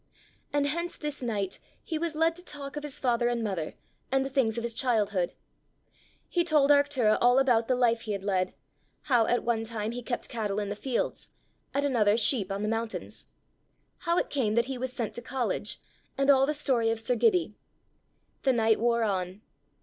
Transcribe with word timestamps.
And 0.51 0.65
hence 0.65 0.97
this 0.97 1.21
night 1.21 1.59
he 1.83 1.99
was 1.99 2.15
led 2.15 2.35
to 2.35 2.43
talk 2.43 2.75
of 2.75 2.81
his 2.81 2.99
father 2.99 3.27
and 3.27 3.43
mother, 3.43 3.75
and 4.11 4.25
the 4.25 4.31
things 4.31 4.57
of 4.57 4.63
his 4.63 4.73
childhood. 4.73 5.33
He 6.27 6.43
told 6.43 6.71
Arctura 6.71 7.19
all 7.21 7.37
about 7.37 7.67
the 7.67 7.75
life 7.75 8.01
he 8.01 8.13
had 8.13 8.23
led; 8.23 8.55
how 9.03 9.27
at 9.27 9.43
one 9.43 9.63
time 9.63 9.91
he 9.91 10.01
kept 10.01 10.27
cattle 10.27 10.59
in 10.59 10.69
the 10.69 10.75
fields, 10.75 11.29
at 11.71 11.85
another 11.85 12.17
sheep 12.17 12.51
on 12.51 12.63
the 12.63 12.67
mountains; 12.67 13.27
how 13.99 14.17
it 14.17 14.31
came 14.31 14.55
that 14.55 14.65
he 14.65 14.75
was 14.79 14.91
sent 14.91 15.13
to 15.13 15.21
college, 15.21 15.79
and 16.17 16.31
all 16.31 16.47
the 16.47 16.55
story 16.55 16.89
of 16.89 16.99
sir 16.99 17.13
Gibbie. 17.15 17.53
The 18.41 18.53
night 18.53 18.79
wore 18.79 19.03
on. 19.03 19.43